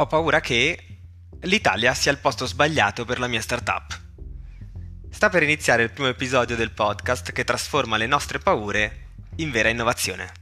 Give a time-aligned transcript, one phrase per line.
[0.00, 0.78] Ho paura che
[1.40, 4.00] l'Italia sia il posto sbagliato per la mia startup.
[5.10, 9.68] Sta per iniziare il primo episodio del podcast che trasforma le nostre paure in vera
[9.68, 10.39] innovazione.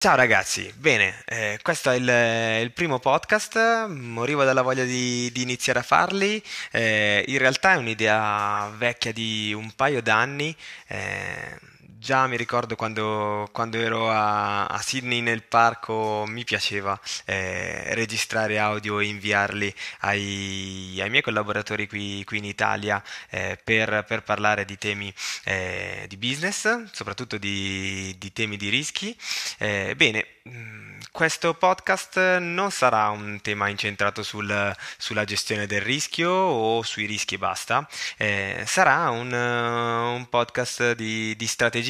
[0.00, 5.42] Ciao ragazzi, bene, eh, questo è il, il primo podcast, morivo dalla voglia di, di
[5.42, 10.54] iniziare a farli, eh, in realtà è un'idea vecchia di un paio d'anni,
[10.86, 11.58] eh,
[12.00, 18.56] Già mi ricordo quando, quando ero a, a, Sydney nel parco mi piaceva eh, registrare
[18.56, 24.64] audio e inviarli ai, ai miei collaboratori qui, qui in Italia eh, per, per, parlare
[24.64, 29.16] di temi eh, di business, soprattutto di, di temi di rischi.
[29.58, 36.30] Eh, bene, mm, questo podcast non sarà un tema incentrato sul, sulla gestione del rischio
[36.30, 41.87] o sui rischi e basta, eh, sarà un, un podcast di, di, strategia,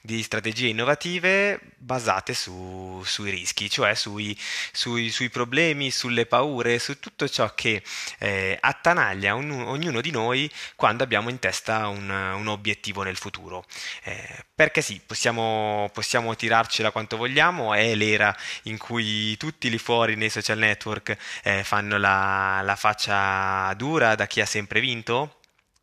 [0.00, 4.36] di strategie innovative basate su, sui rischi, cioè sui,
[4.72, 7.82] sui, sui, problemi, sulle paure, su tutto ciò che
[8.18, 13.64] eh, attanaglia un, ognuno di noi quando abbiamo in testa un, un obiettivo nel futuro.
[14.04, 20.16] Eh, perché sì, possiamo, possiamo tirarcela quanto vogliamo, è l'era in cui tutti lì fuori
[20.16, 25.37] nei social network eh, fanno la, la faccia dura da chi ha sempre vinto,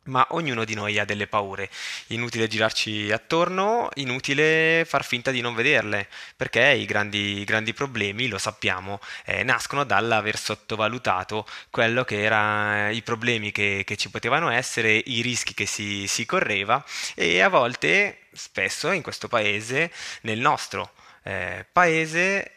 [0.06, 1.70] ma ognuno di noi ha delle paure.
[2.08, 8.38] Inutile girarci attorno, inutile far finta di non vederle, perché i grandi, grandi problemi, lo
[8.38, 14.92] sappiamo, eh, nascono dall'aver sottovalutato quello che erano i problemi che, che, ci potevano essere,
[14.92, 16.84] i rischi che si, si correva
[17.14, 19.90] e a volte, spesso in questo paese,
[20.22, 22.55] nel nostro eh, paese,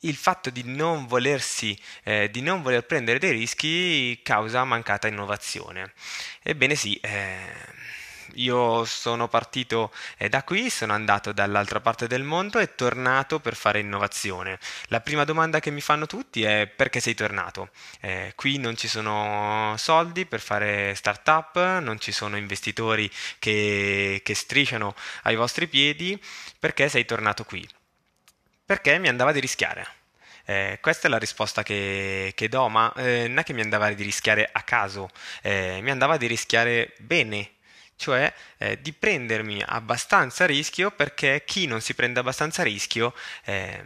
[0.00, 5.92] il fatto di non volersi, eh, di non voler prendere dei rischi causa mancata innovazione.
[6.42, 7.78] Ebbene sì, eh,
[8.34, 13.54] io sono partito eh, da qui, sono andato dall'altra parte del mondo e tornato per
[13.54, 14.58] fare innovazione.
[14.86, 17.70] La prima domanda che mi fanno tutti è perché sei tornato?
[18.00, 24.34] Eh, qui non ci sono soldi per fare startup, non ci sono investitori che, che
[24.34, 26.20] strisciano ai vostri piedi,
[26.58, 27.68] perché sei tornato qui?
[28.70, 29.84] Perché mi andava di rischiare.
[30.44, 33.90] Eh, questa è la risposta che, che do, ma eh, non è che mi andava
[33.92, 35.10] di rischiare a caso,
[35.42, 37.54] eh, mi andava di rischiare bene,
[37.96, 43.84] cioè eh, di prendermi abbastanza rischio perché chi non si prende abbastanza rischio ehm,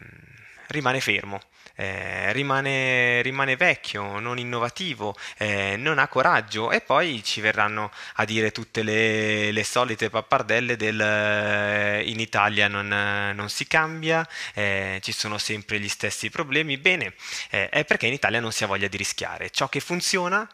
[0.67, 1.41] rimane fermo
[1.75, 8.25] eh, rimane, rimane, vecchio, non innovativo, eh, non ha coraggio e poi ci verranno a
[8.25, 15.01] dire tutte le, le solite pappardelle del eh, in Italia non, non si cambia, eh,
[15.03, 16.77] ci sono sempre gli stessi problemi.
[16.79, 17.15] Bene,
[17.51, 19.51] eh, è perché in Italia non si ha voglia di rischiare.
[19.51, 20.49] Ciò che funziona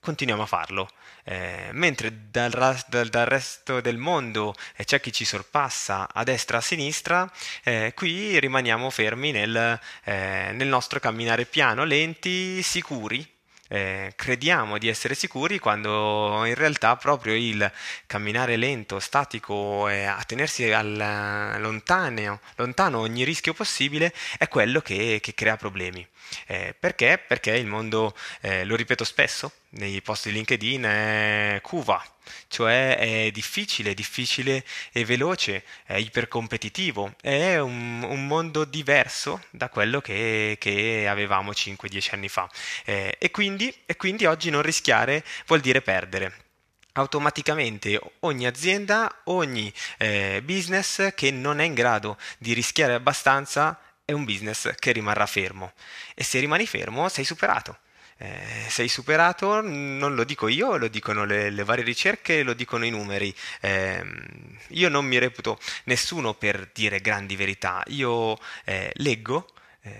[0.00, 0.90] continuiamo a farlo.
[1.24, 2.50] Eh, mentre dal,
[2.88, 7.32] dal, dal, resto del mondo eh, c'è chi ci sorpassa a destra e a sinistra,
[7.62, 13.26] eh, qui rimaniamo fermi nel, eh, nel nostro camminare piano, lenti, sicuri,
[13.72, 17.70] eh, crediamo di essere sicuri quando in realtà proprio il
[18.04, 25.20] camminare lento, statico e a tenersi al, lontano, lontano ogni rischio possibile è quello che,
[25.22, 26.04] che crea problemi.
[26.46, 27.22] Eh, perché?
[27.24, 32.02] Perché il mondo, eh, lo ripeto spesso, nei post di LinkedIn è cuva,
[32.48, 40.00] cioè è difficile, difficile e veloce, è ipercompetitivo, è un, un mondo diverso da quello
[40.00, 42.50] che, che avevamo 5-10 anni fa.
[42.84, 46.48] Eh, e, quindi, e quindi oggi non rischiare vuol dire perdere
[46.92, 54.12] automaticamente ogni azienda, ogni eh, business che non è in grado di rischiare abbastanza è
[54.12, 55.72] un business che rimarrà fermo
[56.14, 57.78] e se rimani fermo sei superato.
[58.22, 62.84] Eh, sei superato, non lo dico io, lo dicono le, le varie ricerche, lo dicono
[62.84, 63.34] i numeri.
[63.62, 64.04] Eh,
[64.68, 69.46] io non mi reputo nessuno per dire grandi verità, io eh, leggo
[69.80, 69.92] eh,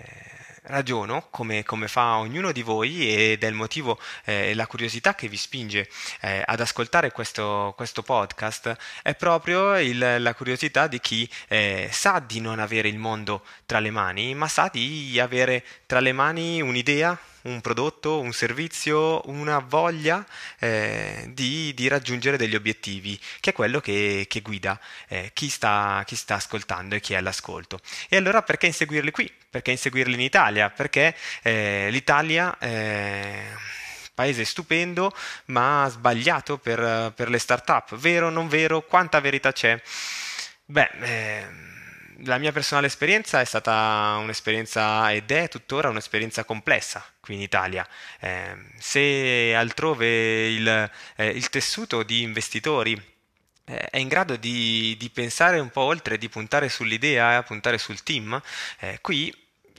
[0.65, 5.15] ragiono come, come, fa ognuno di voi ed è il motivo e eh, la curiosità
[5.15, 5.89] che vi spinge
[6.19, 8.77] eh, ad ascoltare questo, questo, podcast.
[9.01, 13.79] È proprio il, la curiosità di chi eh, sa di non avere il mondo tra
[13.79, 19.59] le mani ma sa di avere tra le mani un'idea un prodotto, un servizio, una
[19.59, 20.25] voglia
[20.59, 26.03] eh, di, di, raggiungere degli obiettivi, che è quello che, che guida eh, chi, sta,
[26.05, 27.79] chi, sta, ascoltando e chi è all'ascolto.
[28.09, 29.31] E allora perché inseguirli qui?
[29.49, 30.69] Perché inseguirli in Italia?
[30.69, 32.57] Perché eh, l'Italia
[34.13, 35.11] paese stupendo,
[35.45, 37.95] ma sbagliato per, per, le start-up.
[37.95, 38.81] Vero o non vero?
[38.81, 39.81] Quanta verità c'è?
[40.65, 41.70] Beh, eh,
[42.23, 47.87] la mia personale esperienza è stata un'esperienza ed è tuttora un'esperienza complessa qui in Italia.
[48.19, 52.99] Eh, se altrove il, eh, il tessuto di investitori
[53.65, 58.03] eh, è in grado di, di, pensare un po' oltre, di puntare sull'idea, puntare sul
[58.03, 58.41] team,
[58.79, 59.33] eh, qui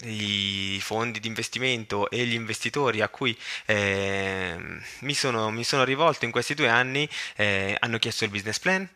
[0.04, 3.36] i fondi di investimento e gli investitori a cui
[3.66, 4.56] eh,
[5.00, 8.88] mi, sono, mi, sono, rivolto in questi due anni eh, hanno chiesto il business plan,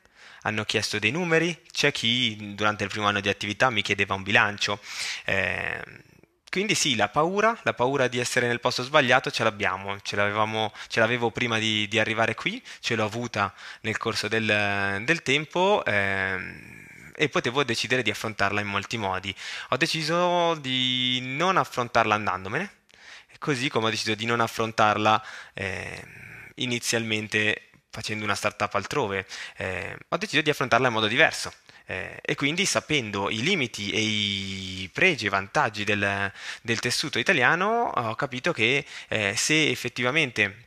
[0.43, 4.23] hanno chiesto dei numeri, c'è chi durante il primo anno di attività mi chiedeva un
[4.23, 4.81] bilancio.
[5.25, 5.83] Eh,
[6.51, 10.17] quindi sì, la paura, la paura di essere nel posto sbagliato ce l'abbiamo, ce,
[10.89, 13.53] ce l'avevo prima di, di, arrivare qui, ce l'ho avuta
[13.83, 15.85] nel corso del, del tempo.
[15.85, 16.85] Eh,
[17.19, 19.35] e potevo decidere di affrontarla in molti modi.
[19.71, 22.71] Ho deciso di non affrontarla andandomene,
[23.39, 25.25] così come ho deciso di non affrontarla
[25.55, 26.05] eh,
[26.57, 27.66] inizialmente
[27.97, 29.27] facendo una startup altrove.
[29.57, 31.51] Eh, ho deciso di affrontarla in modo diverso.
[31.87, 37.93] Eh, e quindi sapendo i limiti e i pregi e vantaggi del, del tessuto italiano
[37.95, 40.66] ho capito che eh, se effettivamente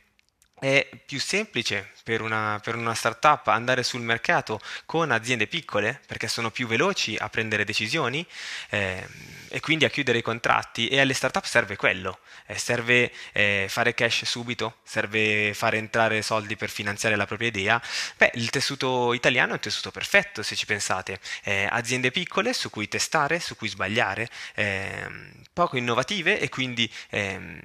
[0.60, 6.28] è più semplice per una, per una, startup andare sul mercato con aziende piccole perché
[6.28, 8.26] sono più veloci a prendere decisioni
[8.68, 9.06] eh,
[9.48, 13.94] e quindi a chiudere i contratti e alle startup serve quello, eh, serve eh, fare
[13.94, 17.82] cash subito, serve fare entrare soldi per finanziare la propria idea.
[18.16, 22.70] Beh, il tessuto italiano è un tessuto perfetto se ci pensate, eh, aziende piccole su
[22.70, 27.60] cui testare, su cui sbagliare, ehm, poco innovative e quindi ehm,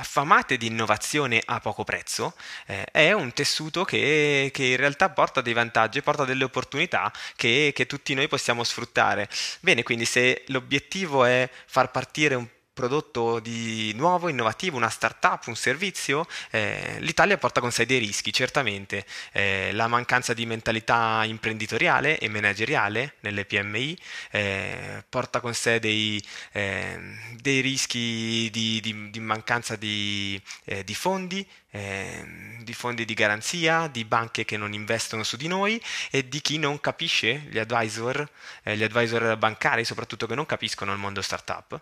[0.00, 2.34] affamate di innovazione a poco prezzo,
[2.66, 7.72] eh, è un tessuto che, che, in realtà porta dei vantaggi, porta delle opportunità che,
[7.74, 9.28] che tutti noi possiamo sfruttare.
[9.60, 15.56] Bene, quindi se l'obiettivo è far partire un prodotto di nuovo, innovativo, una startup, un
[15.56, 19.04] servizio, eh, l'Italia porta con sé dei rischi, certamente.
[19.32, 23.98] Eh, la mancanza di mentalità imprenditoriale e manageriale nelle PMI
[24.30, 26.22] eh, porta con sé dei,
[26.52, 33.14] ehm, dei rischi di, di, di mancanza di, eh, di fondi, ehm, di fondi di
[33.14, 35.80] garanzia, di banche che non investono su di noi
[36.10, 38.28] e di chi non capisce, gli advisor,
[38.62, 41.80] eh, gli advisor bancari soprattutto che non capiscono il mondo startup.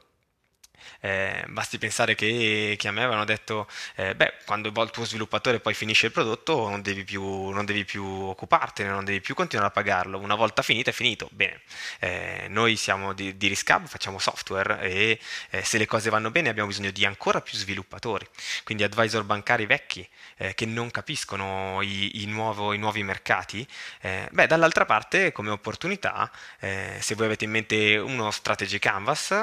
[1.00, 5.60] Eh, basti pensare che, che, a me avevano detto, eh, beh, quando il tuo sviluppatore
[5.60, 9.68] poi finisce il prodotto non devi più, non devi più occupartene, non devi più continuare
[9.70, 11.28] a pagarlo, una volta finito è finito.
[11.32, 11.60] Bene,
[12.00, 15.18] eh, noi siamo di, di Riscab, facciamo software e
[15.50, 18.26] eh, se le cose vanno bene abbiamo bisogno di ancora più sviluppatori,
[18.64, 20.06] quindi advisor bancari vecchi
[20.36, 23.66] eh, che non capiscono i, i, nuovo, i nuovi mercati.
[24.00, 29.34] Eh, beh, dall'altra parte come opportunità, se voi avete in mente uno strategy canvas,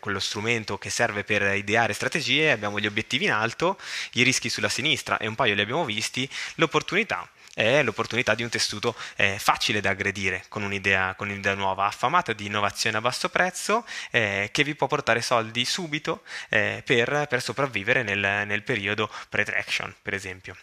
[0.00, 3.78] quello strumento strumento che serve per ideare strategie, abbiamo gli obiettivi in alto,
[4.12, 8.48] i rischi sulla sinistra e un paio li abbiamo visti, l'opportunità è l'opportunità di un
[8.48, 13.28] tessuto eh, facile da aggredire con un'idea, con un'idea, nuova, affamata di innovazione a basso
[13.28, 19.10] prezzo eh, che vi può portare soldi subito eh, per, per, sopravvivere nel, nel periodo
[19.28, 20.56] pre-traction, per esempio.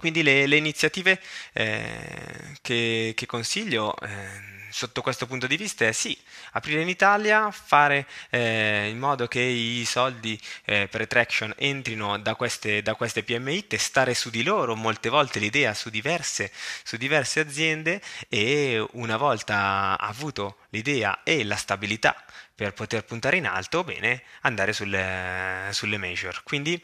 [0.00, 1.20] Quindi le, le iniziative
[1.52, 6.16] eh, che, che, consiglio eh, sotto questo punto di vista è sì,
[6.52, 12.36] aprire in Italia, fare eh, in modo che i soldi eh, per traction entrino da
[12.36, 16.52] queste, da queste, PMI, testare su di loro molte volte l'idea su diverse,
[16.84, 22.24] su diverse aziende e una volta avuto l'idea e la stabilità
[22.54, 26.44] per poter puntare in alto, bene, andare sulle, sulle major.
[26.44, 26.80] Quindi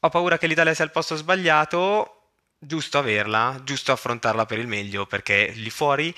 [0.00, 2.18] ho paura che l'Italia sia al posto sbagliato,
[2.66, 6.14] giusto averla, giusto affrontarla per il meglio, perché lì fuori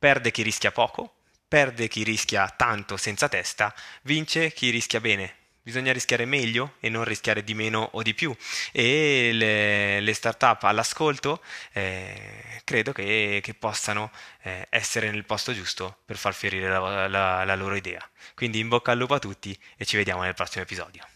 [0.00, 5.34] Perde chi rischia poco, perde chi rischia tanto senza testa, vince chi rischia bene.
[5.60, 8.34] Bisogna rischiare meglio e non rischiare di meno o di più.
[8.72, 11.42] E le, le start-up all'ascolto
[11.74, 14.10] eh, credo che, che possano
[14.40, 18.02] eh, essere nel posto giusto per far fiorire la, la, la loro idea.
[18.34, 21.09] Quindi in bocca al lupo a tutti e ci vediamo nel prossimo episodio.